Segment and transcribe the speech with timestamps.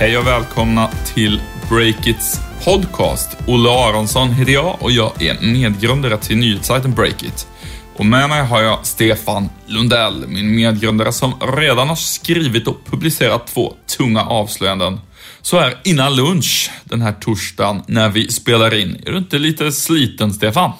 [0.00, 1.40] Hej och välkomna till
[1.70, 3.38] Breakits podcast.
[3.46, 7.48] Olle Aronsson heter jag och jag är medgrundare till nyhetssajten Breakit.
[7.96, 13.46] Och med mig har jag Stefan Lundell, min medgrundare som redan har skrivit och publicerat
[13.46, 15.00] två tunga avslöjanden.
[15.42, 19.02] Så här innan lunch den här torsdagen när vi spelar in.
[19.06, 20.72] Är du inte lite sliten, Stefan?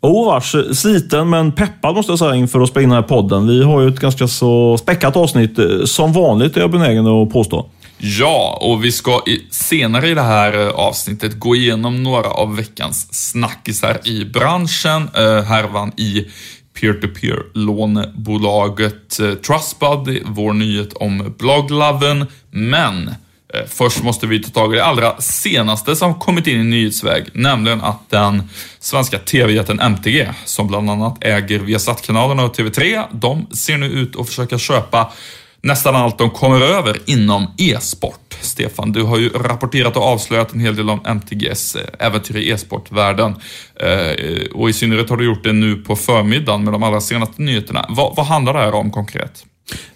[0.00, 3.46] Oh vars, sliten men peppad måste jag säga inför att spela in den här podden.
[3.46, 5.58] Vi har ju ett ganska så späckat avsnitt.
[5.58, 7.70] Eh, som vanligt är jag benägen att påstå.
[7.98, 12.56] Ja, och vi ska i, senare i det här eh, avsnittet gå igenom några av
[12.56, 15.10] veckans snackisar i branschen.
[15.14, 16.26] Eh, härvan i
[16.80, 22.26] peer-to-peer lånebolaget eh, Trustbuddy, vår nyhet om bloggloven.
[22.50, 23.08] Men
[23.54, 27.26] eh, först måste vi ta tag i det allra senaste som kommit in i nyhetsväg,
[27.32, 28.42] nämligen att den
[28.80, 34.26] svenska TV-jätten MTG, som bland annat äger Viasat-kanalerna och TV3, de ser nu ut att
[34.26, 35.12] försöka köpa
[35.62, 38.38] nästan allt de kommer över inom e-sport.
[38.40, 42.50] Stefan, du har ju rapporterat och avslöjat en hel del om MTGs eh, äventyr i
[42.50, 43.34] e-sportvärlden.
[43.80, 47.42] Eh, och i synnerhet har du gjort det nu på förmiddagen med de allra senaste
[47.42, 47.86] nyheterna.
[47.88, 49.44] Vad, vad handlar det här om konkret?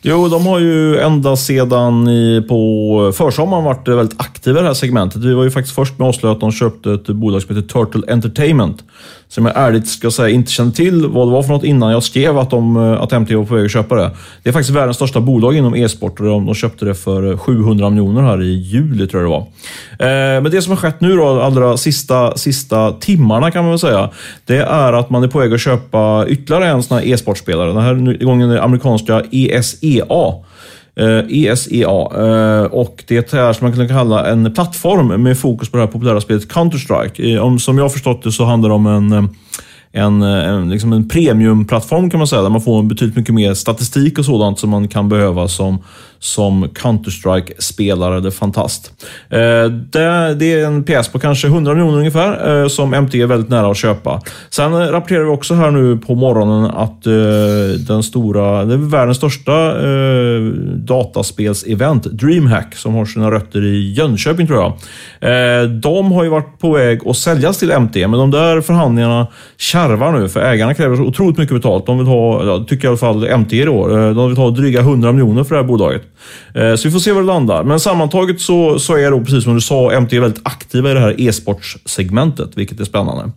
[0.02, 4.74] Jo, de har ju ända sedan i, på försommaren varit väldigt aktiva i det här
[4.74, 5.24] segmentet.
[5.24, 7.68] Vi var ju faktiskt först med att avslöja att de köpte ett bolag som heter
[7.68, 8.84] Turtle Entertainment
[9.30, 12.02] som jag ärligt ska säga inte kände till vad det var för något innan jag
[12.02, 14.10] skrev att, de, eh, att MT var på väg att köpa det.
[14.42, 17.38] Det är faktiskt världens största bolag inom e-sport och de, de köpte det för eh,
[17.38, 19.46] 700 miljoner här i juli tror jag det var.
[20.08, 23.78] Eh, men det som har skett nu då, allra sista, sista timmarna kan man väl
[23.78, 24.10] säga,
[24.44, 27.72] det är att man är på väg att köpa ytterligare en sån här e-sportspelare.
[27.72, 30.34] Den här gången är det amerikanska ESEA.
[31.00, 31.88] Eh, ESEA.
[31.88, 35.90] Eh, och det är som man kan kalla en plattform med fokus på det här
[35.90, 37.36] populära spelet Counter-Strike.
[37.36, 39.28] Eh, som jag har förstått det så handlar det om en
[39.92, 44.18] en, en, liksom en premiumplattform kan man säga, där man får betydligt mycket mer statistik
[44.18, 45.78] och sådant som man kan behöva som,
[46.20, 48.16] som Counter-Strike-spelare.
[48.16, 48.92] eller fantast.
[49.28, 49.64] Eh,
[50.36, 53.70] det, är en pjäs på kanske 100 miljoner ungefär, eh, som MT är väldigt nära
[53.70, 54.20] att köpa.
[54.50, 57.12] Sen rapporterar vi också här nu på morgonen att eh,
[57.88, 59.50] den stora, det är världens största
[60.74, 64.72] dataspelsevent, DreamHack, som har sina rötter i Jönköping tror jag.
[65.82, 69.26] De har ju varit på väg att säljas till MT, men de där förhandlingarna
[69.58, 71.86] kärvar nu, för ägarna kräver så otroligt mycket betalt.
[71.86, 75.44] De vill ha, tycker i alla fall MT då, de vill ha dryga 100 miljoner
[75.44, 76.02] för det här bolaget.
[76.54, 77.64] Eh, så vi får se var det landar.
[77.64, 81.00] Men sammantaget så, så är då, precis som du sa, MT väldigt aktiva i det
[81.00, 83.32] här e-sportsegmentet, vilket är spännande.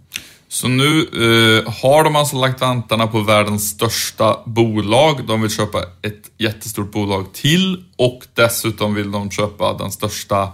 [0.47, 5.28] Så nu eh, har de alltså lagt vantarna på världens största bolag.
[5.28, 10.47] De vill köpa ett jättestort bolag till och dessutom vill de köpa den största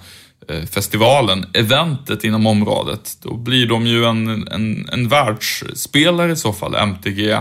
[0.50, 6.54] Eh, festivalen, eventet inom området, då blir de ju en, en, en världsspelare i så
[6.54, 7.38] fall, MTG,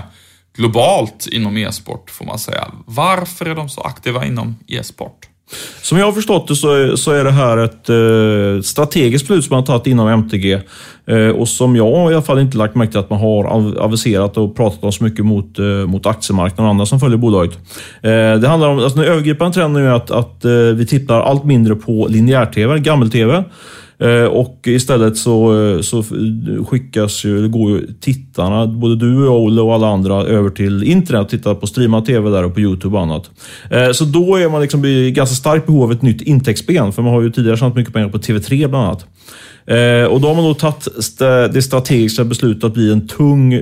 [0.58, 2.64] globalt inom e-sport får man säga.
[2.86, 5.28] Varför är de så aktiva inom e-sport?
[5.82, 9.44] Som jag har förstått det så är, så är det här ett eh, strategiskt beslut
[9.44, 10.60] som man har tagit inom MTG.
[11.06, 13.44] Eh, och som jag i alla fall inte lagt märke till att man har
[13.80, 17.58] aviserat och pratat om så mycket mot, eh, mot aktiemarknaden och andra som följer bolaget.
[18.02, 21.44] Eh, det handlar om, alltså den övergripande trenden är att, att eh, vi tittar allt
[21.44, 23.44] mindre på linjär-tv, gammel-tv.
[24.00, 26.04] Eh, och istället så, eh, så
[26.69, 31.22] skickas ju, går ju tittarna, både du och Olle och alla andra, över till internet
[31.22, 33.31] och tittar på streamad TV där och på Youtube och annat.
[33.70, 37.03] Eh, så då är man liksom i ganska starkt behov av ett nytt intäktsben, för
[37.03, 39.06] man har ju tidigare tjänat mycket pengar på TV3 bland annat.
[40.10, 40.88] och då har man då tagit
[41.53, 43.53] det strategiska beslutet att bli en tung,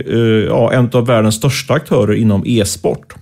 [0.48, 3.14] ja, en av världens största aktörer inom e-sport.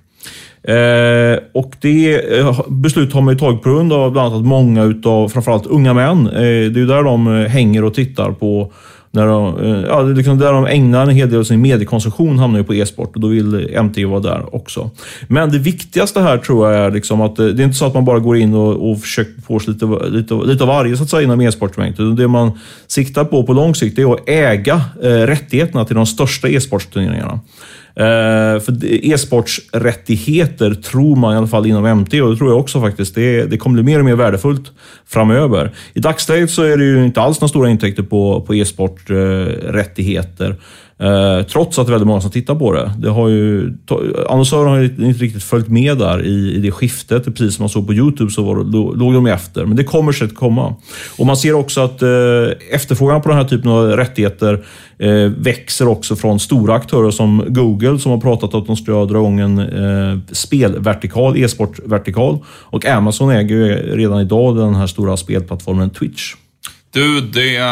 [0.69, 4.39] Eh, och det eh, beslut beslutet har man ju tagit på grund av bland annat
[4.41, 7.95] att många utav framförallt unga män, eh, det är ju där de eh, hänger och
[7.95, 8.73] tittar på
[9.15, 12.59] när de, eh, ja, liksom där de ägnar en hel del av sin mediekonsumtion hamnar
[12.59, 14.91] ju på e-sport och då vill MT vara där också.
[15.29, 17.95] Men det viktigaste här tror jag är liksom att eh, det är inte så att
[17.95, 21.03] man bara går in och, och försöker få sig lite, lite, lite av varje så
[21.03, 22.17] att säga inom e-sportmängden.
[22.17, 26.49] Det man siktar på på lång sikt är att äga eh, rättigheterna till de största
[26.49, 27.41] e-sportsturneringarna.
[27.97, 32.81] Eh, för e-sportsrättigheter tror man i alla fall inom MT och det tror jag också
[32.81, 33.15] faktiskt.
[33.15, 34.73] Det, det kommer bli mer och mer värdefullt
[35.07, 35.75] framöver.
[35.93, 40.51] I dagsläget så är det ju inte alls några stora intäkter på, på e-sporträttigheter.
[40.51, 40.57] Eh,
[40.99, 42.93] Eh, trots att det är väldigt många som tittar på det.
[42.99, 43.73] det har ju,
[44.29, 47.25] annonsörerna har inte riktigt följt med där i, i det skiftet.
[47.25, 48.57] Precis som man såg på Youtube så var,
[48.97, 49.65] låg de efter.
[49.65, 50.75] Men det kommer säkert komma.
[51.19, 52.09] Och Man ser också att eh,
[52.71, 54.65] efterfrågan på den här typen av rättigheter
[54.99, 59.05] eh, växer också från stora aktörer som Google som har pratat om att de ska
[59.05, 62.39] dra igång en eh, spelvertikal, e-sportvertikal.
[62.47, 66.35] Och Amazon äger ju redan idag den här stora spelplattformen Twitch.
[66.95, 67.63] Du, det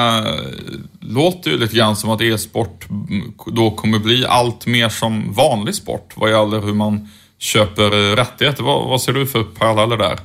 [1.01, 2.87] låter ju lite grann som att e-sport
[3.47, 7.09] då kommer bli allt mer som vanlig sport vad gäller hur man
[7.39, 8.63] köper rättigheter.
[8.63, 10.19] Vad, vad ser du för paralleller där?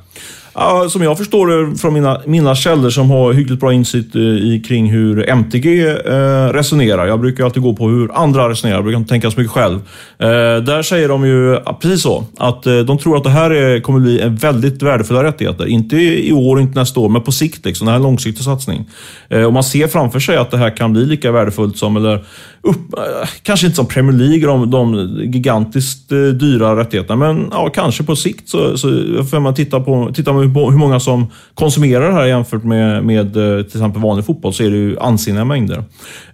[0.60, 4.22] Ja, som jag förstår det från mina, mina källor som har hyggligt bra insikt eh,
[4.22, 7.06] i, kring hur MTG eh, resonerar.
[7.06, 9.76] Jag brukar alltid gå på hur andra resonerar, jag brukar inte tänka så mycket själv.
[10.18, 10.28] Eh,
[10.62, 14.00] där säger de ju precis så, att eh, de tror att det här är, kommer
[14.00, 15.66] bli en väldigt värdefulla rättigheter.
[15.66, 17.64] Inte i år, inte nästa år, men på sikt.
[17.64, 18.90] Liksom, det här är en långsiktig satsning.
[19.28, 22.24] Eh, och man ser framför sig att det här kan bli lika värdefullt som, eller
[22.62, 27.70] upp, eh, kanske inte som Premier League, de, de gigantiskt eh, dyra rättigheterna, men ja,
[27.74, 28.88] kanske på sikt så, så
[29.30, 33.36] får man titta på, titta på hur många som konsumerar det här jämfört med, med
[33.36, 35.84] eh, till exempel vanlig fotboll så är det ju ansenliga mängder.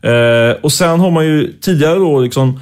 [0.03, 2.61] Eh, och sen har man ju tidigare då liksom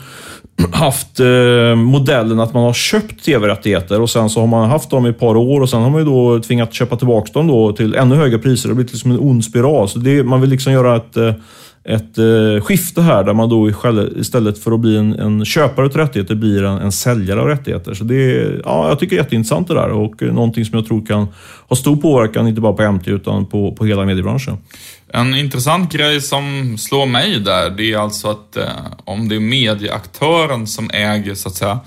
[0.73, 5.07] haft eh, modellen att man har köpt tv-rättigheter och sen så har man haft dem
[5.07, 7.73] i ett par år och sen har man ju då tvingat köpa tillbaka dem då
[7.73, 8.69] till ännu högre priser.
[8.69, 9.89] Det har blivit liksom en ond spiral.
[9.89, 11.33] Så det, man vill liksom göra ett eh,
[11.85, 13.71] ett eh, skifte här där man då
[14.17, 17.95] istället för att bli en, en köpare av rättigheter blir en, en säljare av rättigheter.
[17.95, 20.79] Så det är, ja, jag tycker det är jätteintressant det där och eh, någonting som
[20.79, 21.27] jag tror kan
[21.69, 24.59] ha stor påverkan, inte bara på MT utan på, på hela mediebranschen.
[25.09, 28.65] En intressant grej som slår mig där, det är alltså att eh,
[29.05, 31.81] om det är medieaktören som äger, så att säga,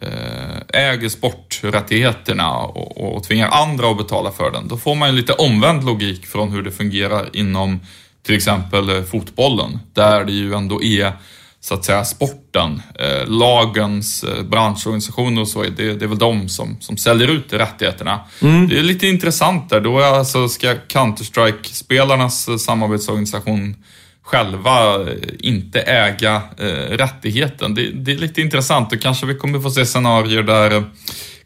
[0.00, 5.16] eh, äger sporträttigheterna och, och tvingar andra att betala för den, då får man ju
[5.16, 7.80] lite omvänd logik från hur det fungerar inom
[8.26, 11.12] till exempel eh, fotbollen, där det ju ändå är
[11.60, 16.48] så att säga sporten, eh, lagens eh, branschorganisationer och så, det, det är väl de
[16.48, 18.20] som, som säljer ut rättigheterna.
[18.40, 18.68] Mm.
[18.68, 23.76] Det är lite intressant där, då är alltså ska Counter-Strike-spelarnas eh, samarbetsorganisation
[24.22, 27.74] själva eh, inte äga eh, rättigheten.
[27.74, 30.84] Det, det, är lite intressant och kanske vi kommer få se scenarier där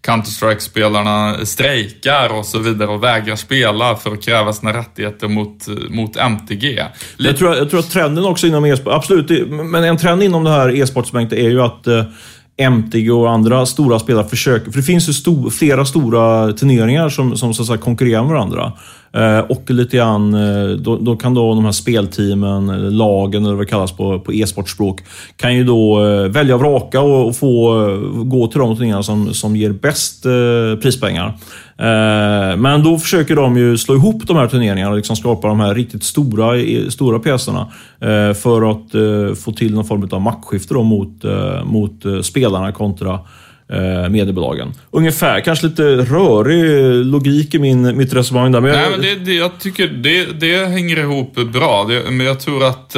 [0.07, 6.17] Counter-Strike-spelarna strejkar och så vidare och vägrar spela för att kräva sina rättigheter mot, mot
[6.17, 6.85] MTG.
[7.17, 10.51] Jag tror, jag tror att trenden också inom e-sport, absolut, men en trend inom det
[10.51, 12.05] här e-sportsmängden är ju att eh,
[12.57, 17.37] MTG och andra stora spelare försöker, för det finns ju sto, flera stora turneringar som,
[17.37, 18.73] som så att säga, konkurrerar med varandra.
[19.13, 23.55] Eh, och lite grann, eh, då, då, kan då de här spelteamen, eller lagen eller
[23.55, 25.01] vad det kallas på, på e-sportspråk,
[25.37, 29.03] kan ju då eh, välja och vraka och, och få eh, gå till de turneringar
[29.03, 31.39] som, som ger bäst eh, prispengar.
[31.79, 35.61] Eh, men då försöker de ju slå ihop de här turneringarna och liksom skapa de
[35.61, 36.53] här riktigt stora,
[36.91, 41.25] stora pjäserna eh, för att eh, få till någon form av maktskifte mot,
[41.65, 43.21] mot spelarna kontra
[44.11, 44.73] mediebolagen.
[44.91, 48.61] Ungefär, kanske lite rörig logik i min, mitt resonemang där.
[48.61, 51.85] Men Nej, men det, det, jag tycker det, det hänger ihop bra.
[51.89, 52.91] Det, men jag tror att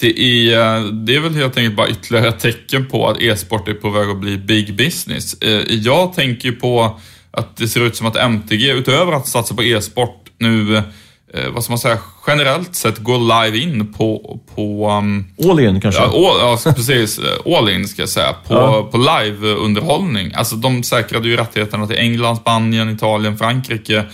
[0.00, 0.18] det,
[0.52, 3.90] är, det är väl helt enkelt bara ytterligare ett tecken på att e-sport är på
[3.90, 5.36] väg att bli big business.
[5.68, 7.00] Jag tänker på
[7.36, 11.64] att det ser ut som att MTG, utöver att satsa på e-sport nu eh, vad
[11.64, 14.40] ska man säga, generellt sett gå live in på...
[14.54, 16.02] på um, all in kanske?
[16.02, 17.20] Ja, all, ja precis.
[17.46, 18.32] All in ska jag säga.
[18.32, 18.88] På, ja.
[18.92, 20.32] på live-underhållning.
[20.34, 24.04] Alltså de säkrade ju rättigheterna till England, Spanien, Italien, Frankrike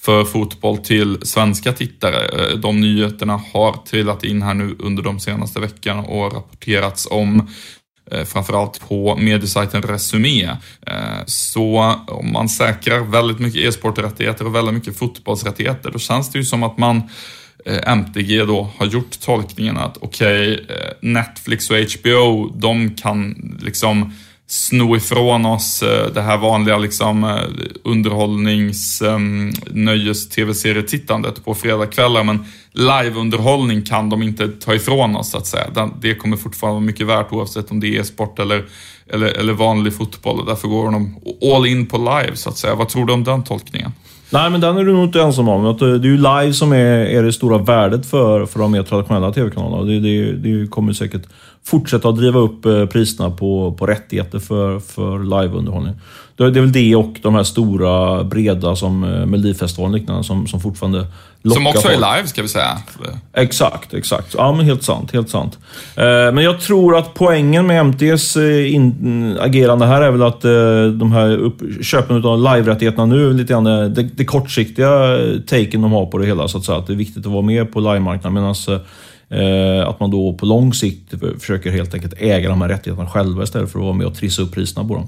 [0.00, 2.24] för fotboll till svenska tittare.
[2.26, 7.48] Eh, de nyheterna har trillat in här nu under de senaste veckorna och rapporterats om
[8.10, 10.44] Eh, framförallt på mediesajten Resumé.
[10.86, 16.38] Eh, så om man säkrar väldigt mycket e-sporträttigheter och väldigt mycket fotbollsrättigheter, då känns det
[16.38, 17.02] ju som att man
[17.64, 24.14] eh, MTG då har gjort tolkningen att okej, okay, Netflix och HBO, de kan liksom
[24.50, 27.36] sno ifrån oss eh, det här vanliga liksom eh,
[27.84, 35.38] underhållnings, ehm, nöjes, tv-serietittandet på fredagskvällar men liveunderhållning kan de inte ta ifrån oss så
[35.38, 35.90] att säga.
[36.00, 38.64] Det kommer fortfarande vara mycket värt oavsett om det är sport eller,
[39.08, 41.16] eller, eller vanlig fotboll därför går de
[41.54, 42.74] all in på live så att säga.
[42.74, 43.92] Vad tror du om den tolkningen?
[44.32, 45.66] Nej, men den är du nog inte ensam om.
[45.66, 48.82] Eh, det är ju live som är, är det stora värdet för, för de mer
[48.82, 49.82] traditionella tv-kanalerna.
[49.82, 51.22] Det, det, det kommer säkert
[51.64, 55.94] fortsätta att driva upp eh, priserna på, på rättigheter för, för liveunderhållning.
[56.36, 60.46] Det är väl det och de här stora, breda som eh, Melodifestivalen och liknande som,
[60.46, 61.06] som fortfarande
[61.42, 62.78] lockar Som också är live, ska vi säga.
[63.32, 64.34] Exakt, exakt.
[64.38, 65.12] Ja, men helt sant.
[65.12, 65.58] Helt sant.
[65.96, 68.36] Eh, men jag tror att poängen med MTs
[69.40, 70.40] agerande här är väl att
[70.98, 75.92] de här upp, köpen av live-rättigheterna nu är lite grann det, det kortsiktiga taken de
[75.92, 76.78] har på det hela, så att säga.
[76.78, 78.34] Att det är viktigt att vara med på live-marknaden.
[78.34, 78.54] Medan
[79.30, 83.42] Eh, att man då på lång sikt försöker helt enkelt äga de här rättigheterna själva
[83.42, 85.06] istället för att vara med och trissa upp priserna på dem.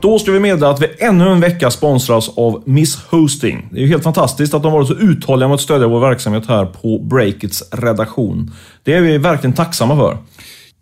[0.00, 3.68] Då ska vi meddela att vi ännu en vecka sponsras av Miss Hosting.
[3.70, 6.46] Det är ju helt fantastiskt att de varit så uthålliga med att stödja vår verksamhet
[6.48, 8.54] här på Breakits redaktion.
[8.82, 10.18] Det är vi verkligen tacksamma för.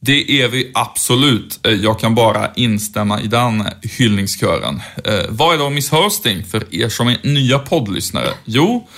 [0.01, 1.67] Det är vi absolut.
[1.67, 3.65] Eh, jag kan bara instämma i den
[3.99, 4.81] hyllningskören.
[5.05, 8.29] Eh, vad är då Miss Hosting för er som är nya poddlyssnare?
[8.45, 8.89] Jo,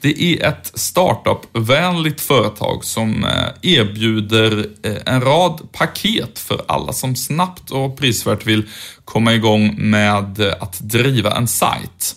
[0.00, 7.16] det är ett startup-vänligt företag som eh, erbjuder eh, en rad paket för alla som
[7.16, 8.62] snabbt och prisvärt vill
[9.04, 12.14] komma igång med eh, att driva en sajt.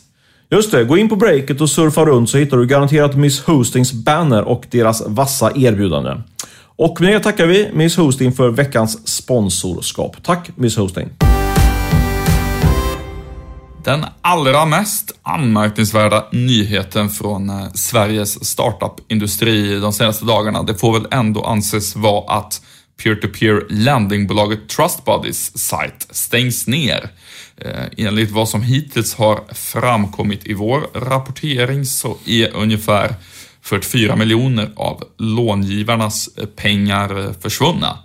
[0.50, 3.94] Just det, gå in på breaket och surfa runt så hittar du garanterat Miss Hostings
[3.94, 6.22] banner och deras vassa erbjudande.
[6.76, 10.24] Och med det tackar vi Miss Hosting för veckans sponsorskap.
[10.24, 11.10] Tack Miss Hosting!
[13.84, 21.08] Den allra mest anmärkningsvärda nyheten från eh, Sveriges startup-industri de senaste dagarna, det får väl
[21.12, 22.62] ändå anses vara att
[23.04, 27.10] peer-to-peer landingbolaget Trustbuddies sajt stängs ner.
[27.58, 33.16] Eh, enligt vad som hittills har framkommit i vår rapportering så är ungefär
[33.62, 37.98] 44 miljoner av långivarnas eh, pengar försvunna.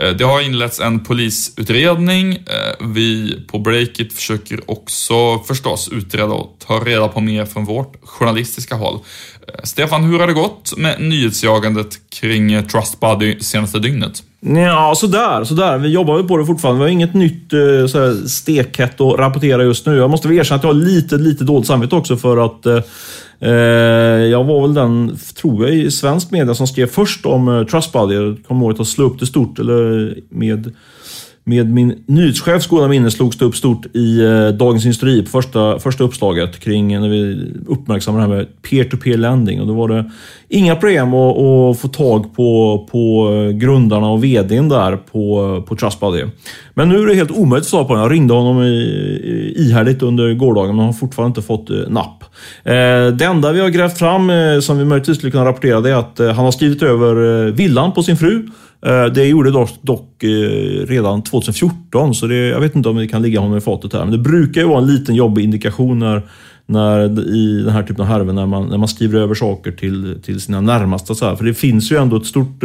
[0.00, 2.32] Eh, det har inletts en polisutredning.
[2.32, 7.96] Eh, vi på Breakit försöker också förstås utreda och ta reda på mer från vårt
[8.02, 8.98] journalistiska håll.
[9.48, 14.22] Eh, Stefan, hur har det gått med nyhetsjagandet kring Trustbody senaste dygnet?
[14.42, 15.78] Ja, sådär, sådär.
[15.78, 16.78] Vi jobbar ju på det fortfarande.
[16.78, 19.96] Vi har inget nytt eh, stekhett att rapportera just nu.
[19.96, 22.80] Jag måste erkänna att jag har lite, lite dåligt samvete också för att eh,
[23.40, 23.50] eh,
[24.24, 28.14] jag var väl den, tror jag, i svensk media som skrev först om eh, Trustbuddy.
[28.14, 30.72] Jag kommer ihåg att slå upp det stort, eller med
[31.50, 35.78] med min nyhetschefs goda minne slogs det upp stort i eh, Dagens Industri på första,
[35.78, 39.60] första uppslaget kring när vi uppmärksammade det här med peer-to-peer landing.
[39.60, 40.10] Och då var det
[40.48, 45.76] inga problem att, att få tag på, på eh, grundarna och vdn där på, på
[45.76, 46.24] Trustbuddy.
[46.74, 48.02] Men nu är det helt omöjligt att svara på den.
[48.02, 52.24] Jag ringde honom i, ihärdigt under gårdagen men har fortfarande inte fått eh, napp.
[53.18, 54.30] Det enda vi har grävt fram
[54.62, 58.02] som vi möjligtvis skulle kunna rapportera det är att han har skrivit över villan på
[58.02, 58.46] sin fru
[59.14, 60.24] det gjorde dock, dock
[60.86, 64.00] redan 2014, så det, jag vet inte om det kan ligga honom i fatet här.
[64.00, 66.22] Men det brukar ju vara en liten jobbig indikation när,
[66.66, 70.18] när, i den här typen av härvor när man, när man skriver över saker till,
[70.22, 71.14] till sina närmaste.
[71.14, 71.36] Så här.
[71.36, 72.62] För det finns ju ändå ett stort,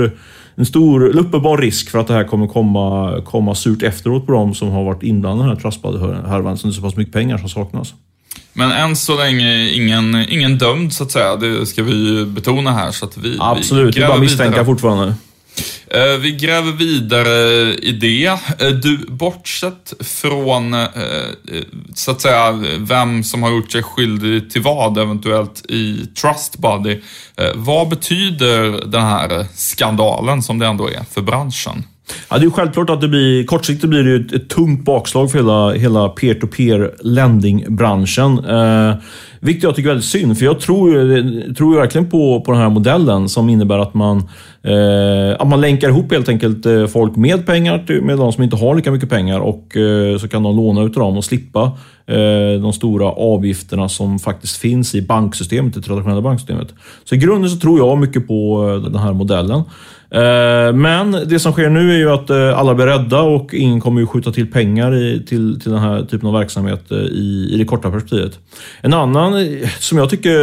[0.56, 4.54] en stor, uppenbar risk för att det här kommer komma, komma surt efteråt på dem
[4.54, 6.58] som har varit inblandade i den här trustbuddy-härvan.
[6.58, 7.94] Så det är så pass mycket pengar som saknas.
[8.54, 11.36] Men än så länge ingen, ingen dömd så att säga.
[11.36, 12.92] Det ska vi betona här.
[12.92, 15.14] Så att vi, Absolut, vi är bara misstänka fortfarande.
[15.88, 18.26] Eh, vi gräver vidare i det.
[18.26, 20.88] Eh, du, bortsett från eh,
[21.96, 27.02] så att säga vem som har gjort sig skyldig till vad eventuellt i Trustbody.
[27.56, 31.84] Vad betyder den här skandalen som det ändå är för branschen?
[32.30, 35.38] Ja, det är självklart att det blir, kortsiktigt blir det ett, ett tungt bakslag för
[35.38, 38.46] hela, hela peer-to-peer lending-branschen.
[38.46, 38.96] Eh,
[39.40, 42.70] vilket jag tycker är väldigt synd, för jag tror, tror verkligen på, på den här
[42.70, 44.30] modellen som innebär att man,
[44.66, 48.56] Eh, att man länkar ihop helt enkelt eh, folk med pengar med de som inte
[48.56, 51.72] har lika mycket pengar och eh, så kan de låna ut dem och slippa
[52.08, 56.68] eh, de stora avgifterna som faktiskt finns i banksystemet, det traditionella banksystemet.
[57.04, 59.64] Så i grunden så tror jag mycket på eh, den här modellen.
[60.10, 63.82] Eh, men det som sker nu är ju att eh, alla blir rädda och ingen
[63.82, 67.50] kommer ju skjuta till pengar i, till, till den här typen av verksamhet eh, i,
[67.52, 68.40] i det korta perspektivet.
[68.82, 69.34] En annan,
[69.80, 70.36] som jag tycker,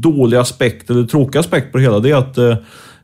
[0.00, 2.38] dålig aspekt, eller tråkig aspekt på det hela, det är att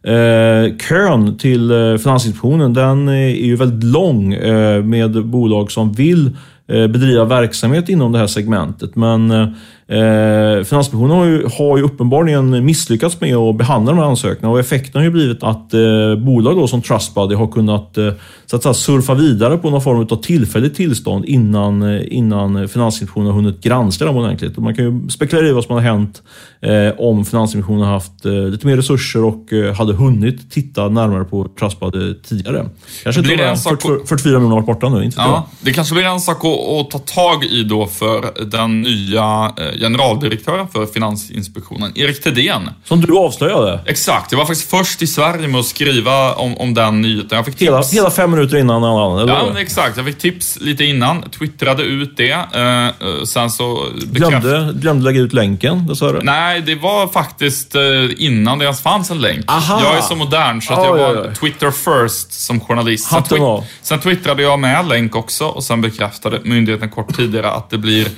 [0.06, 5.92] Eh, kön till eh, Finansinspektionen den eh, är ju väldigt lång eh, med bolag som
[5.92, 6.32] vill eh,
[6.66, 8.96] bedriva verksamhet inom det här segmentet.
[8.96, 9.54] Men
[9.88, 14.60] Eh, Finansinspektionen har ju, har ju uppenbarligen misslyckats med att behandla de här ansökningarna och
[14.60, 18.12] effekten har ju blivit att eh, bolag då som Trustbuddy har kunnat eh,
[18.46, 23.26] så att säga, surfa vidare på någon form av tillfälligt tillstånd innan, eh, innan Finansinspektionen
[23.26, 24.56] har hunnit granska dem ordentligt.
[24.56, 26.22] Och man kan ju spekulera i vad som har hänt
[26.60, 31.24] eh, om Finansinspektionen har haft eh, lite mer resurser och eh, hade hunnit titta närmare
[31.24, 32.68] på Trustbuddy tidigare.
[33.02, 35.04] Kanske bara 40, 44 miljoner varit borta nu.
[35.04, 38.82] Inte ja, det kanske blir en sak att, att, ta tag i då för den
[38.82, 42.70] nya generaldirektören för Finansinspektionen, Erik Thedéen.
[42.84, 43.80] Som du avslöjade?
[43.86, 44.32] Exakt.
[44.32, 47.36] Jag var faktiskt först i Sverige med att skriva om, om den nyheten.
[47.36, 47.94] Jag fick hela, tips.
[47.94, 49.34] hela fem minuter innan alla andra?
[49.34, 49.96] Ja, exakt.
[49.96, 52.34] Jag fick tips lite innan, twittrade ut det.
[52.34, 56.20] Uh, sen så glömde, glömde lägga ut länken, det sa du?
[56.22, 59.44] Nej, det var faktiskt uh, innan det ens fanns en länk.
[59.50, 59.80] Aha.
[59.84, 61.34] Jag är så modern så att oh, jag var ja, ja.
[61.34, 63.08] Twitter first som journalist.
[63.08, 63.38] Sen, twi
[63.82, 68.08] sen twittrade jag med länk också och sen bekräftade myndigheten kort tidigare att det blir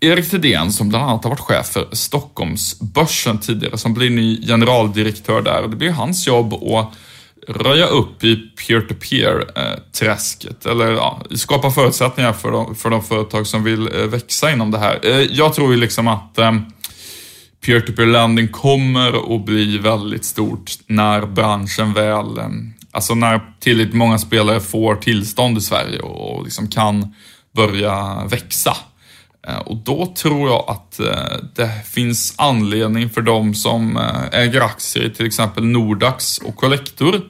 [0.00, 5.42] Erik Thedéen som bland annat har varit chef för Stockholmsbörsen tidigare, som blir ny generaldirektör
[5.42, 5.62] där.
[5.62, 6.92] och Det blir hans jobb att
[7.48, 13.88] röja upp i peer-to-peer-träsket, eller ja, skapa förutsättningar för de, för de företag som vill
[13.94, 14.98] eh, växa inom det här.
[15.02, 16.52] Eh, jag tror ju liksom att eh,
[17.66, 22.26] peer-to-peer landing kommer att bli väldigt stort när branschen väl,
[22.90, 27.14] alltså när tillräckligt många spelare får tillstånd i Sverige och liksom kan
[27.52, 28.76] börja växa.
[29.48, 34.60] Eh, och då tror jag att eh, det finns anledning för de som eh, äger
[34.60, 37.20] aktier i till exempel Nordax och Collector.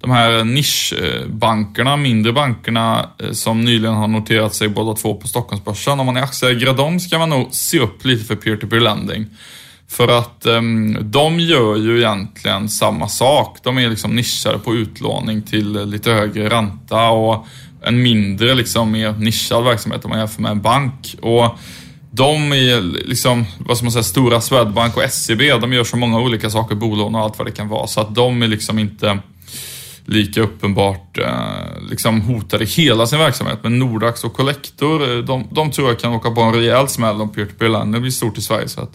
[0.00, 6.00] De här nischbankerna, mindre bankerna som nyligen har noterat sig båda två på Stockholmsbörsen.
[6.00, 9.26] Om man är aktieägare i dem ska man nog se upp lite för peer-to-peer lending.
[9.88, 13.58] För att ehm, de gör ju egentligen samma sak.
[13.62, 17.46] De är liksom nischade på utlåning till lite högre ränta och
[17.82, 21.16] en mindre, liksom mer nischad verksamhet om man jämför med en bank.
[21.20, 21.58] Och
[22.10, 26.20] de är liksom, vad ska man säga, stora Swedbank och SEB, de gör så många
[26.20, 27.86] olika saker, bolån och allt vad det kan vara.
[27.86, 29.18] Så att de är liksom inte
[30.04, 33.58] lika uppenbart eh, liksom hotade hela sin verksamhet.
[33.62, 37.20] Men Nordax och Collector, eh, de, de tror jag kan åka på en rejäl smäll
[37.20, 38.68] om peer-to-peer land blir stort i Sverige.
[38.68, 38.90] Så att,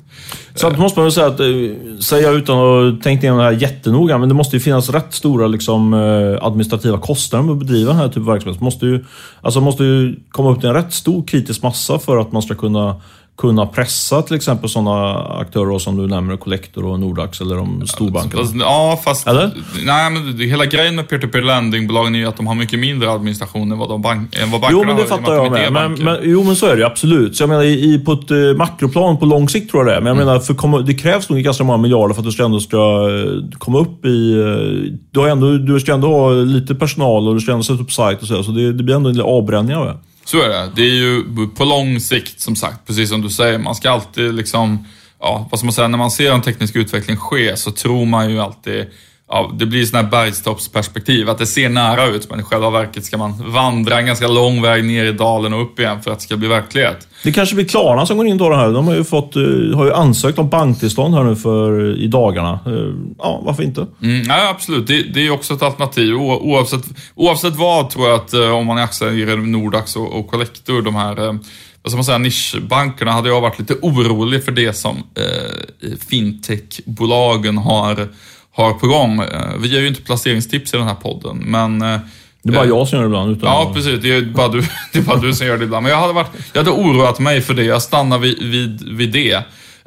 [0.56, 3.52] så att måste man väl säga att, eh, säga utan att tänkt igenom det här
[3.52, 5.94] jättenoga, men det måste ju finnas rätt stora liksom,
[6.42, 8.60] administrativa kostnader med att bedriva den här typen av verksamhet.
[8.60, 9.06] Man måste ju,
[9.42, 12.56] alltså måste ju komma upp till en rätt stor kritisk massa för att man ska
[12.56, 13.02] kunna
[13.38, 18.44] kunna pressa till exempel sådana aktörer som du nämner, Collector och Nordax eller de storbankerna?
[18.60, 19.27] Ja, fast...
[19.27, 19.51] Eller?
[19.86, 23.72] Nej, men hela grejen med peer-to-peer lendingbolagen är ju att de har mycket mindre administration
[23.72, 24.84] än vad, de bank, än vad bankerna har.
[24.84, 25.74] Jo, men det fattar jag med.
[25.74, 27.36] Men, men, jo, men så är det ju absolut.
[27.36, 30.01] Så jag menar, i, på ett uh, makroplan på lång sikt tror jag det är.
[30.01, 30.27] Men jag mm.
[30.27, 33.08] menar, för komma, det krävs nog ganska många miljarder för att du ska ändå ska
[33.08, 34.34] uh, komma upp i...
[34.34, 37.84] Uh, du, har ändå, du ska ändå ha lite personal och du ska ändå sätta
[37.84, 38.44] upp sajt och så.
[38.44, 39.98] Så det, det blir ändå en del avbränningar.
[40.25, 40.72] Så är det.
[40.75, 41.24] Det är ju
[41.55, 43.60] på lång sikt, som sagt, precis som du säger.
[43.60, 44.88] Man ska alltid liksom,
[45.20, 48.32] ja, vad ska man säga, när man ser en teknisk utveckling ske så tror man
[48.32, 48.86] ju alltid
[49.29, 53.05] ja, det blir sån här bergstoppsperspektiv, att det ser nära ut men i själva verket
[53.05, 56.20] ska man vandra en ganska lång väg ner i dalen och upp igen för att
[56.20, 57.08] det ska bli verklighet.
[57.24, 58.72] Det kanske blir Klarna som går in då här.
[58.72, 59.41] De har ju, fått, eh,
[59.75, 62.60] har ju ansökt om banktillstånd här nu för, i dagarna.
[62.65, 63.88] Eh, ja, varför inte?
[64.01, 66.15] Mm, ja, absolut, det, det är också ett alternativ.
[66.15, 66.84] O, oavsett,
[67.15, 70.82] oavsett vad tror jag att eh, om man är aktieägare i Nordax och, och Collector,
[70.82, 71.39] de här
[71.86, 77.58] vad ska man säga, nischbankerna hade jag varit lite orolig för det som eh, fintechbolagen
[77.58, 78.08] har
[78.56, 79.20] har på gång.
[79.20, 82.00] Eh, vi ger ju inte placeringstips i den här podden, men eh,
[82.44, 83.38] det är bara jag som gör det ibland.
[83.38, 84.02] Utan ja, precis.
[84.02, 84.62] Det är, bara du,
[84.94, 85.84] det är bara du som gör det ibland.
[85.84, 87.63] Men jag hade, varit, jag hade oroat mig för det.
[87.63, 89.34] Jag stannar vid, vid, vid det.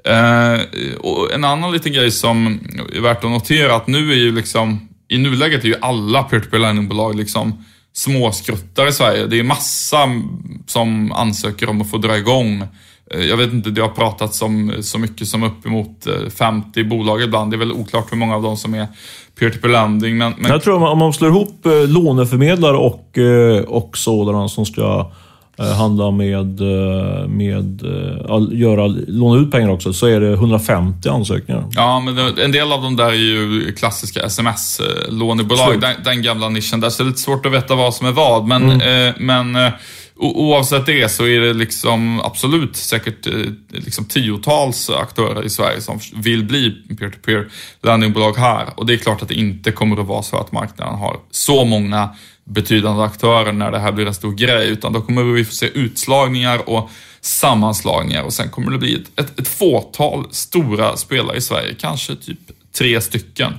[0.04, 0.60] Eh,
[0.98, 2.60] och en annan liten grej som
[2.96, 6.60] är värt att notera, att nu är ju liksom, i nuläget är ju alla peer-to-peer
[6.60, 9.26] lendingbolag liksom småskruttar i Sverige.
[9.26, 10.08] Det är massa
[10.66, 12.68] som ansöker om att få dra igång Eh,
[13.10, 16.06] jag vet inte, det har pratats om så mycket som uppemot
[16.38, 17.50] 50 eh, bolag ibland.
[17.50, 18.86] Det är väl oklart hur många av dem som är
[19.38, 20.18] peer-to-peer lending.
[20.18, 20.50] Men, men...
[20.50, 23.18] Jag tror om man slår ihop eh, låneförmedlare och,
[23.66, 25.12] och sådana som ska
[25.76, 26.60] handla med,
[27.28, 27.82] med
[28.52, 31.64] göra, låna ut pengar också, så är det 150 ansökningar.
[31.70, 36.80] Ja, men en del av dem där är ju klassiska sms-lånebolag, den, den, gamla nischen
[36.80, 38.46] där, så det är lite svårt att veta vad som är vad.
[38.46, 39.14] Men, mm.
[39.18, 39.72] men
[40.18, 43.34] oavsett det så är det liksom absolut säkert eh,
[43.68, 47.48] liksom tiotals aktörer i Sverige som vill bli peer-to-peer
[47.82, 48.66] landingbolag här.
[48.76, 51.64] Och det är klart att det inte kommer att vara så att marknaden har så
[51.64, 52.10] många
[52.44, 55.66] betydande aktörer när det här blir en stor grej, utan då kommer vi få se
[55.66, 61.40] utslagningar och sammanslagningar och sen kommer det bli ett, ett, ett fåtal stora spelare i
[61.40, 62.38] Sverige, kanske typ
[62.78, 63.52] tre stycken.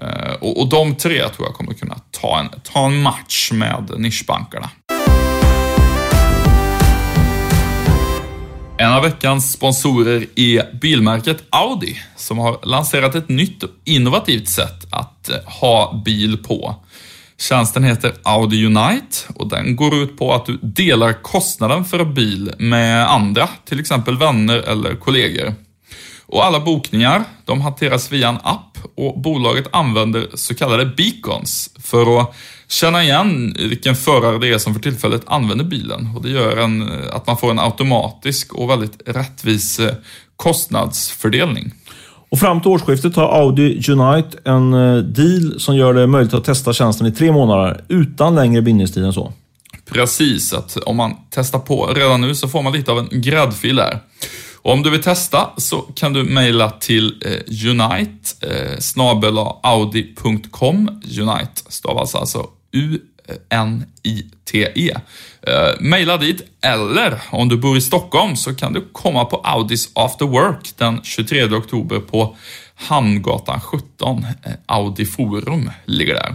[0.00, 3.90] Eh, och, och de tre tror jag kommer kunna ta en, ta en match med
[3.96, 4.70] nischbankerna.
[8.78, 15.28] En av veckans sponsorer är bilmärket Audi som har lanserat ett nytt innovativt sätt att
[15.28, 16.74] eh, ha bil på.
[17.38, 22.14] Tjänsten heter Audi Unite och den går ut på att du delar kostnaden för en
[22.14, 25.54] bil med andra, till exempel vänner eller kollegor.
[26.26, 32.20] Och alla bokningar, de hanteras via en app och bolaget använder så kallade beacons för
[32.20, 32.34] att
[32.68, 36.10] känna igen vilken förare det är som för tillfället använder bilen.
[36.16, 39.94] Och det gör en, att man får en automatisk och väldigt rättvis eh,
[40.36, 41.72] kostnadsfördelning.
[42.28, 46.44] Och fram till årsskiftet har Audi Unite en eh, deal som gör det möjligt att
[46.44, 49.32] testa tjänsten i tre månader utan längre bindningstid än så.
[49.90, 53.76] Precis, att om man testar på redan nu så får man lite av en gräddfil
[53.76, 54.00] där.
[54.66, 58.46] Och om du vill testa så kan du mejla till eh, unite
[58.92, 60.88] eh, audi.com.
[61.18, 64.16] Unite stavas alltså U-N-I-T-E.
[65.42, 69.90] Eh, maila dit, eller om du bor i Stockholm så kan du komma på Audis
[69.94, 72.36] After Work den 23 oktober på
[72.74, 74.26] Hamngatan 17.
[74.44, 76.34] Eh, Audi Forum ligger där.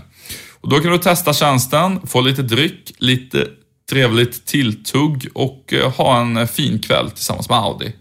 [0.62, 3.48] Och då kan du testa tjänsten, få lite dryck, lite
[3.90, 7.94] trevligt tilltugg och eh, ha en fin kväll tillsammans med Audi.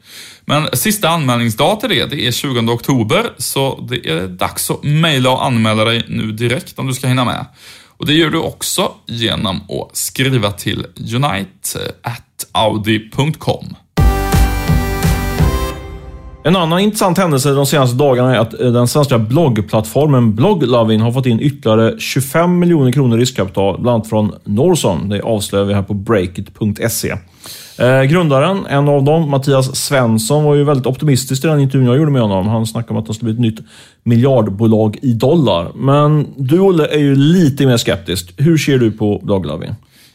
[0.44, 5.30] Men sista anmälningsdag till det, det är 20 oktober, så det är dags att mejla
[5.30, 7.46] och anmäla dig nu direkt om du ska hinna med.
[8.00, 13.64] Och det gör du också genom att skriva till unite.audi.com.
[13.64, 13.70] Eh,
[16.44, 21.12] en annan intressant händelse de senaste dagarna är att eh, den svenska bloggplattformen Blogglovin har
[21.12, 25.08] fått in ytterligare 25 miljoner kronor i riskkapital, bland annat från Norson.
[25.08, 27.16] Det avslöjar vi här på breakit.se.
[27.78, 31.96] Eh, grundaren, en av dem, Mattias Svensson, var ju väldigt optimistisk i den intervjun jag
[31.96, 32.48] gjorde med honom.
[32.48, 33.66] Han snackade om att det skulle bli ett nytt
[34.02, 35.70] miljardbolag i dollar.
[35.74, 38.34] Men du, Olle, är ju lite mer skeptisk.
[38.36, 39.74] Hur ser du på Blogglovin?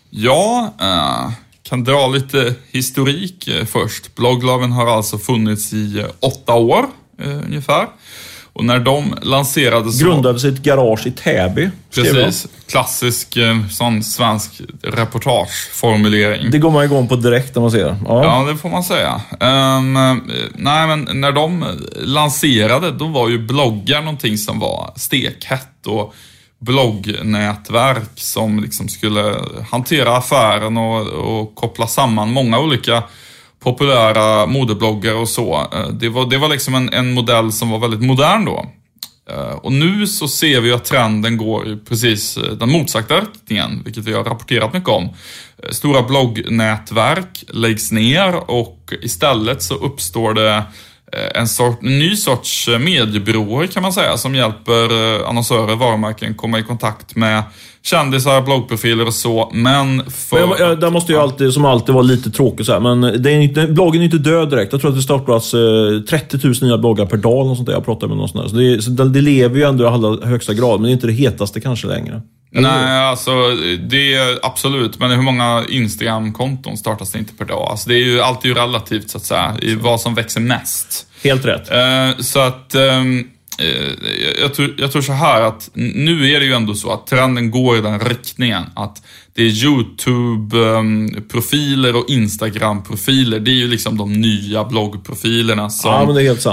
[0.09, 1.31] Ja, eh,
[1.69, 4.15] kan dra lite historik eh, först.
[4.15, 6.85] Bloggloven har alltså funnits i eh, åtta år
[7.21, 7.87] eh, ungefär.
[8.53, 10.01] Och när de lanserades...
[10.01, 11.69] Grundades i ett garage i Täby.
[11.95, 12.47] Precis.
[12.67, 13.37] Klassisk
[13.71, 16.51] sån svensk reportageformulering.
[16.51, 17.97] Det går man igång på direkt när man ser det.
[18.05, 19.21] Ja, ja det får man säga.
[19.31, 19.93] Um,
[20.55, 25.87] nej, men när de lanserade, då var ju bloggar någonting som var stekhett.
[25.87, 26.15] Och
[26.65, 29.35] bloggnätverk som liksom skulle
[29.69, 33.03] hantera affären och, och koppla samman många olika
[33.59, 35.67] populära modebloggar och så.
[35.73, 38.65] Eh, det var, det var liksom en, en modell som var väldigt modern då.
[39.29, 43.81] Eh, och nu så ser vi att trenden går i precis eh, den motsatta riktningen,
[43.85, 45.09] vilket vi har rapporterat mycket om.
[45.69, 50.63] Stora bloggnätverk läggs ner och istället så uppstår det Eh,
[51.35, 56.35] en, sort, en ny sorts eh, mediebyråer kan man säga som hjälper eh, annonsörer, varumärken
[56.35, 57.43] komma i kontakt med
[57.83, 59.51] kändisar, bloggprofiler och så.
[59.53, 60.39] Men för...
[60.39, 63.31] Jag, jag, där måste ju alltid, som alltid vara lite tråkigt så här, men det
[63.31, 64.71] är inte, bloggen är inte död direkt.
[64.71, 67.47] Jag tror att det startas eh, 30 000 nya bloggar per dag.
[67.47, 67.73] Och sånt där.
[67.73, 68.47] Jag pratar med någon sån där.
[68.47, 70.93] Så, det, så det, det lever ju ändå i allra högsta grad, men det är
[70.93, 72.21] inte det hetaste kanske längre.
[72.61, 74.99] Nej, alltså det är absolut.
[74.99, 77.67] Men hur många Instagram-konton startas det inte per dag?
[77.71, 81.07] Alltså, det är ju alltid relativt så att säga, i vad som växer mest.
[81.23, 81.71] Helt rätt.
[81.71, 83.29] Uh, så att um,
[83.61, 87.07] uh, jag, tror, jag tror så här att nu är det ju ändå så att
[87.07, 89.01] trenden går i den riktningen att
[89.35, 93.39] det är YouTube-profiler och Instagram-profiler.
[93.39, 96.05] Det är ju liksom de nya bloggprofilerna som ja,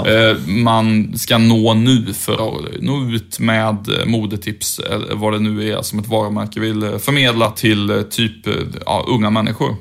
[0.07, 5.71] eh, man ska nå nu för att nå ut med modetips, eller vad det nu
[5.71, 8.53] är som ett varumärke vill förmedla till eh, typ eh,
[8.85, 9.75] ja, unga människor.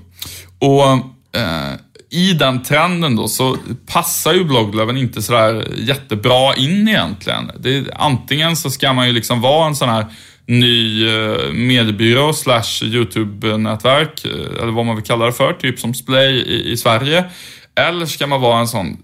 [0.58, 0.92] Och
[1.40, 1.72] eh,
[2.10, 7.50] i den trenden då så passar ju blogglöven inte sådär jättebra in egentligen.
[7.58, 10.06] Det, antingen så ska man ju liksom vara en sån här
[10.46, 15.94] ny eh, mediebyrå slash YouTube-nätverk, eh, eller vad man vill kalla det för, typ som
[15.94, 17.24] Splay i, i Sverige.
[17.74, 18.96] Eller ska man vara en sån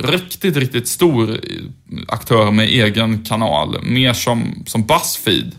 [0.00, 1.36] riktigt, riktigt stor eh,
[2.08, 5.52] aktör med egen kanal, mer som, som Buzzfeed,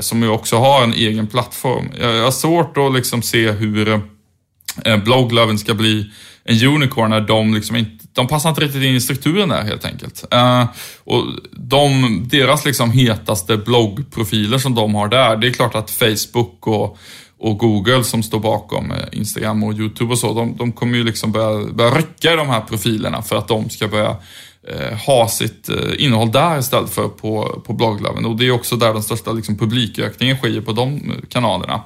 [0.00, 1.90] som ju också har en egen plattform.
[2.00, 4.00] Jag, har svårt att liksom se hur
[5.04, 6.10] blogglöven ska bli
[6.44, 9.84] en unicorn när de liksom inte, de passar inte riktigt in i strukturen där helt
[9.84, 10.24] enkelt.
[10.30, 10.64] Eh,
[11.04, 16.66] och de, deras liksom hetaste bloggprofiler som de har där, det är klart att Facebook
[16.66, 16.98] och,
[17.38, 21.04] och Google som står bakom eh, Instagram och YouTube och så, de, de kommer ju
[21.04, 24.16] liksom börja, börja rycka i de här profilerna för att de ska börja
[24.68, 28.26] eh, ha sitt eh, innehåll där istället för på, på blogglaven.
[28.26, 31.82] Och det är också där den största liksom, publikökningen sker på de kanalerna.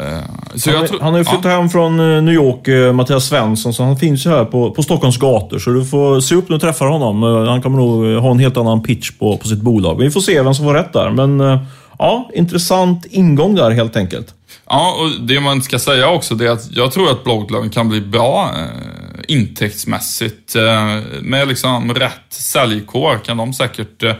[0.00, 0.18] Eh,
[0.54, 1.50] så han, tror, han har ju flyttat ja.
[1.50, 4.82] hem från eh, New York, eh, Mattias Svensson, så han finns ju här på, på
[4.82, 5.58] Stockholms gator.
[5.58, 7.22] Så du får se upp när du träffar honom.
[7.48, 9.98] Han kommer nog ha en helt annan pitch på, på sitt bolag.
[9.98, 11.10] Vi får se vem som får rätt där.
[11.10, 11.60] Men
[11.98, 14.34] ja, intressant ingång där helt enkelt.
[14.68, 17.88] Ja, och det man ska säga också det är att jag tror att blogglöven kan
[17.88, 20.56] bli bra eh, intäktsmässigt.
[20.56, 24.14] Eh, med liksom rätt säljkår kan de säkert eh,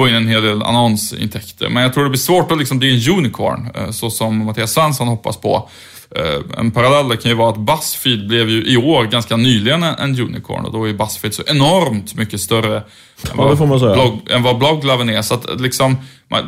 [0.00, 1.68] få in en hel del annonsintäkter.
[1.68, 4.72] Men jag tror det blir svårt att liksom bli en unicorn, eh, så som Mattias
[4.72, 5.68] Svensson hoppas på.
[6.16, 10.20] Eh, en parallell kan ju vara att Buzzfeed blev ju i år ganska nyligen en
[10.20, 14.58] unicorn och då är Buzzfeed så enormt mycket större än vad, ja, blogg, än vad
[14.58, 15.22] Bloggloven är.
[15.22, 15.96] Så att liksom,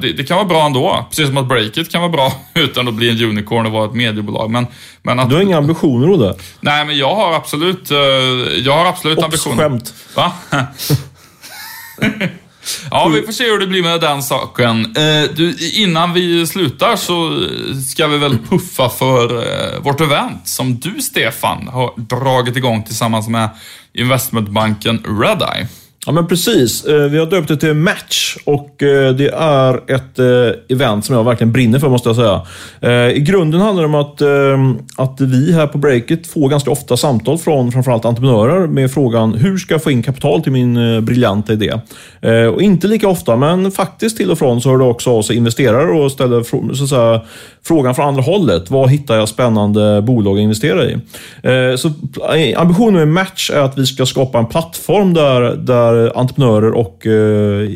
[0.00, 1.06] det, det, kan vara bra ändå.
[1.10, 3.94] Precis som att Breakit kan vara bra utan att bli en unicorn och vara ett
[3.94, 4.50] mediebolag.
[4.50, 4.66] Men,
[5.02, 6.34] men att, du har inga ambitioner Olle?
[6.60, 7.98] Nej, men jag har absolut, eh,
[8.64, 9.56] jag har absolut Ops, ambitioner.
[9.56, 9.94] skämt.
[10.16, 10.32] Va?
[12.94, 14.96] Ja, vi får se hur det blir med den saken.
[14.96, 17.46] Eh, du, innan vi slutar så
[17.90, 23.28] ska vi väl puffa för eh, vårt event som du, Stefan, har dragit igång tillsammans
[23.28, 23.50] med
[23.92, 25.68] investmentbanken Redeye.
[26.06, 26.84] Ja men precis.
[26.84, 31.16] Eh, vi har döpt det till Match och eh, det är ett eh, event som
[31.16, 32.42] jag verkligen brinner för måste jag säga.
[33.10, 34.22] I grunden handlar det om att,
[34.96, 39.58] att vi här på Breakit får ganska ofta samtal från framförallt entreprenörer med frågan hur
[39.58, 41.72] ska jag få in kapital till min briljanta idé?
[42.54, 45.36] Och inte lika ofta, men faktiskt till och från så hör det också av sig
[45.36, 46.42] investerare och ställer
[46.74, 47.20] så att säga,
[47.64, 48.70] frågan från andra hållet.
[48.70, 50.98] Vad hittar jag spännande bolag att investera i?
[51.78, 51.90] Så
[52.56, 57.06] ambitionen med Match är att vi ska skapa en plattform där, där där entreprenörer och
[57.06, 57.68] eh,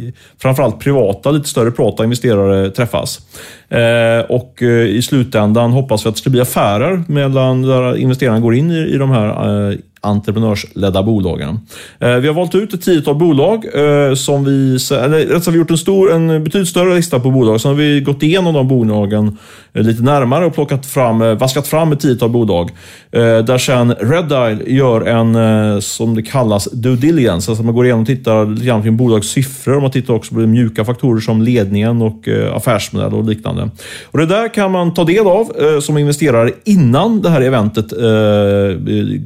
[0.43, 3.21] framförallt privata, lite större privata investerare träffas.
[3.69, 8.41] Eh, och eh, i slutändan hoppas vi att det ska bli affärer mellan där investerarna
[8.41, 9.29] går in i, i de här
[9.71, 11.61] eh, entreprenörsledda bolagen.
[11.99, 15.59] Eh, vi har valt ut ett tiotal bolag eh, som vi, eller rätt vi har
[15.59, 17.61] gjort en, stor, en betydligt större lista på bolag.
[17.61, 19.39] Sen har vi gått igenom de bolagen
[19.73, 22.71] eh, lite närmare och plockat fram, vaskat fram ett tiotal bolag.
[23.11, 27.51] Där sen Redile gör en, som det kallas, due diligence.
[27.51, 29.81] Alltså man går igenom och tittar lite grann på bolags siffror.
[29.81, 33.71] Man tittar också på mjuka faktorer som ledningen och affärsmodell och liknande.
[34.05, 37.91] Och Det där kan man ta del av som investerare innan det här eventet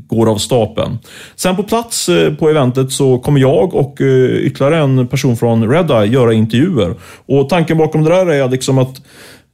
[0.08, 0.69] går av stapeln.
[1.36, 5.70] Sen på plats eh, på eventet så kommer jag och eh, ytterligare en person från
[5.70, 6.94] Redeye göra intervjuer.
[7.26, 9.02] Och Tanken bakom det där är liksom att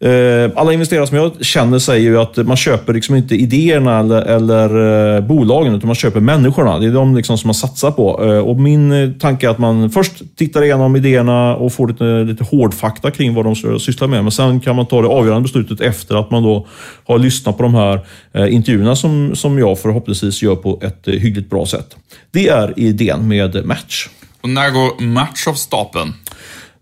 [0.01, 4.23] Eh, alla investerare som jag känner säger ju att man köper liksom inte idéerna eller,
[4.23, 6.79] eller eh, bolagen, utan man köper människorna.
[6.79, 8.25] Det är de liksom som man satsar på.
[8.25, 12.45] Eh, och min tanke är att man först tittar igenom idéerna och får lite, lite
[12.45, 14.23] hårdfakta kring vad de sysslar med.
[14.23, 16.67] Men sen kan man ta det avgörande beslutet efter att man då
[17.07, 18.01] har lyssnat på de här
[18.49, 21.97] intervjuerna som, som jag förhoppningsvis gör på ett hyggligt bra sätt.
[22.31, 24.09] Det är idén med Match.
[24.41, 26.13] Och när går Match av stapeln?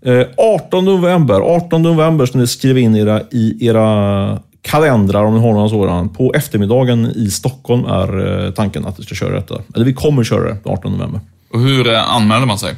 [0.05, 5.41] Eh, 18 november, 18 november ska ni skriva in era, i era kalendrar om ni
[5.41, 6.09] har någon sådan.
[6.09, 9.55] På eftermiddagen i Stockholm är eh, tanken att vi ska köra detta.
[9.75, 11.21] Eller vi kommer köra det 18 november.
[11.53, 12.75] Och hur eh, anmäler man sig?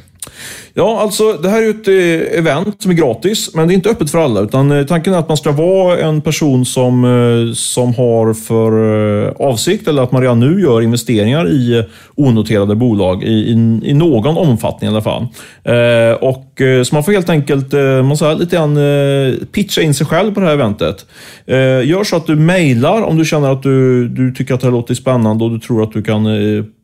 [0.73, 3.75] Ja, alltså det här är ju ett eh, event som är gratis, men det är
[3.75, 4.41] inte öppet för alla.
[4.41, 8.71] Utan eh, tanken är att man ska vara en person som, eh, som har för
[9.41, 11.83] avsikt, eller att man redan nu gör investeringar i
[12.15, 15.27] onoterade bolag i, i, i någon omfattning i alla fall.
[16.19, 17.73] och, så man får helt enkelt
[18.03, 18.77] man säger, lite grann
[19.51, 21.05] pitcha in sig själv på det här eventet.
[21.85, 24.71] gör så att du mejlar om du känner att du, du tycker att det här
[24.71, 26.27] låter spännande och du tror att du kan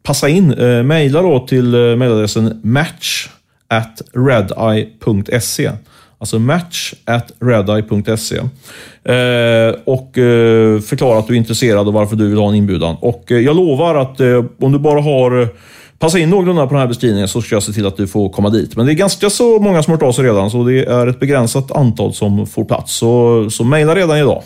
[0.04, 0.54] passa in.
[0.54, 3.30] Eh, då till eh, mejladressen match
[3.78, 5.72] at redeye.se.
[6.18, 8.38] Alltså match at redeye.se.
[8.38, 12.96] Eh, och eh, förklara att du är intresserad och varför du vill ha en inbjudan.
[13.00, 15.58] Och eh, jag lovar att eh, om du bara har passat
[16.00, 18.30] Passa in någorlunda på den här beskrivningen så ska jag se till att du får
[18.30, 18.76] komma dit.
[18.76, 21.08] Men det är ganska så många som har hört av sig redan, så det är
[21.08, 22.94] ett begränsat antal som får plats.
[22.94, 24.44] Så, så mejla redan idag.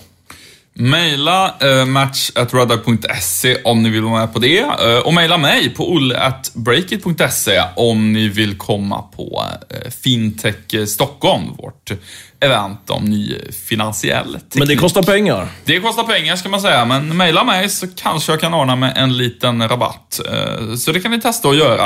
[0.80, 4.60] Maila eh, match.radar.se om ni vill vara med på det.
[4.60, 11.92] Eh, och maila mig på olle.breakit.se om ni vill komma på eh, Fintech Stockholm, vårt
[12.40, 13.36] event om ny
[13.68, 14.56] finansiell teknik.
[14.56, 15.48] Men det kostar pengar.
[15.66, 18.94] Det kostar pengar ska man säga, men mejla mig så kanske jag kan ordna med
[18.98, 20.20] en liten rabatt.
[20.32, 21.86] Eh, så det kan ni testa att göra.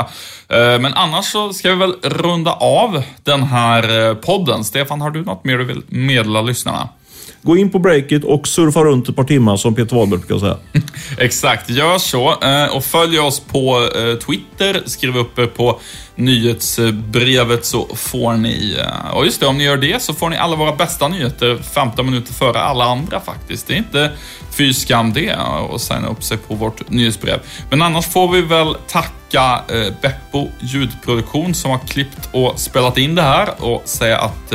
[0.50, 4.64] Eh, men annars så ska vi väl runda av den här eh, podden.
[4.64, 6.90] Stefan, har du något mer du vill meddela lyssnarna?
[7.44, 10.58] Gå in på breaket och surfa runt ett par timmar som Peter Wahlberg brukar säga.
[11.18, 12.44] Exakt, gör så.
[12.44, 14.82] Eh, och följ oss på eh, Twitter.
[14.86, 15.80] Skriv upp er på
[16.22, 18.76] nyhetsbrevet så får ni...
[18.80, 21.60] Eh, ja just det, om ni gör det så får ni alla våra bästa nyheter
[21.74, 23.68] 15 minuter före alla andra faktiskt.
[23.68, 24.12] Det är inte
[24.52, 27.40] fy skam det eh, att signa upp sig på vårt nyhetsbrev.
[27.70, 33.16] Men annars får vi väl tacka eh, Beppo ljudproduktion som har klippt och spelat in
[33.16, 34.54] det här och säga att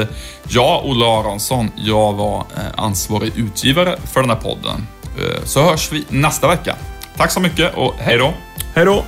[0.48, 2.44] jag, Olle Aronsson, jag var
[2.76, 4.86] ansvarig utgivare för den här podden.
[5.44, 6.76] Så hörs vi nästa vecka.
[7.16, 8.34] Tack så mycket och hej då!
[8.74, 9.04] Hej då!